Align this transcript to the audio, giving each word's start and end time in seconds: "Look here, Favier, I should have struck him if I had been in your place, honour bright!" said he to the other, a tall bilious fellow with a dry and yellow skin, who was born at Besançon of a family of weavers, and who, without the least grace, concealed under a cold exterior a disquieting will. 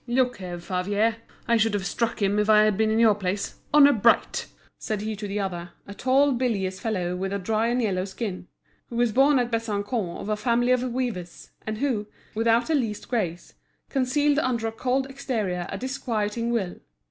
"Look 0.07 0.37
here, 0.37 0.57
Favier, 0.59 1.17
I 1.47 1.57
should 1.57 1.75
have 1.75 1.85
struck 1.85 2.23
him 2.23 2.39
if 2.39 2.49
I 2.49 2.63
had 2.63 2.75
been 2.75 2.89
in 2.89 2.97
your 2.97 3.13
place, 3.13 3.57
honour 3.71 3.93
bright!" 3.93 4.47
said 4.79 5.01
he 5.01 5.15
to 5.15 5.27
the 5.27 5.39
other, 5.39 5.73
a 5.85 5.93
tall 5.93 6.31
bilious 6.31 6.79
fellow 6.79 7.15
with 7.15 7.31
a 7.31 7.37
dry 7.37 7.67
and 7.67 7.79
yellow 7.79 8.05
skin, 8.05 8.47
who 8.87 8.95
was 8.95 9.11
born 9.11 9.37
at 9.37 9.51
Besançon 9.51 10.17
of 10.19 10.27
a 10.27 10.35
family 10.35 10.71
of 10.71 10.81
weavers, 10.81 11.51
and 11.67 11.77
who, 11.77 12.07
without 12.33 12.65
the 12.65 12.73
least 12.73 13.09
grace, 13.09 13.53
concealed 13.91 14.39
under 14.39 14.65
a 14.65 14.71
cold 14.71 15.05
exterior 15.07 15.67
a 15.69 15.77
disquieting 15.77 16.49
will. 16.49 16.79